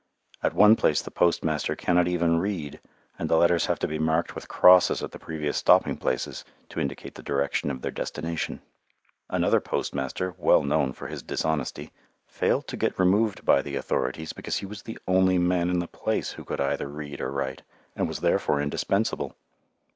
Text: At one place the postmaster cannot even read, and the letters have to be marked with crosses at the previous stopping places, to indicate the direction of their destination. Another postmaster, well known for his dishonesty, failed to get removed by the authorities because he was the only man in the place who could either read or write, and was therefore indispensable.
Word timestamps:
At 0.41 0.55
one 0.55 0.75
place 0.75 0.99
the 0.99 1.11
postmaster 1.11 1.75
cannot 1.75 2.07
even 2.07 2.39
read, 2.39 2.79
and 3.19 3.29
the 3.29 3.37
letters 3.37 3.67
have 3.67 3.77
to 3.77 3.87
be 3.87 3.99
marked 3.99 4.33
with 4.33 4.47
crosses 4.47 5.03
at 5.03 5.11
the 5.11 5.19
previous 5.19 5.57
stopping 5.57 5.95
places, 5.95 6.43
to 6.69 6.79
indicate 6.79 7.13
the 7.13 7.21
direction 7.21 7.69
of 7.69 7.83
their 7.83 7.91
destination. 7.91 8.61
Another 9.29 9.59
postmaster, 9.59 10.33
well 10.39 10.63
known 10.63 10.91
for 10.91 11.05
his 11.07 11.21
dishonesty, 11.21 11.91
failed 12.25 12.65
to 12.69 12.77
get 12.77 12.97
removed 12.97 13.45
by 13.45 13.61
the 13.61 13.75
authorities 13.75 14.33
because 14.33 14.57
he 14.57 14.65
was 14.65 14.81
the 14.81 14.97
only 15.07 15.37
man 15.37 15.69
in 15.69 15.77
the 15.77 15.87
place 15.87 16.31
who 16.31 16.45
could 16.45 16.59
either 16.59 16.87
read 16.87 17.21
or 17.21 17.31
write, 17.31 17.61
and 17.95 18.07
was 18.07 18.21
therefore 18.21 18.59
indispensable. 18.59 19.35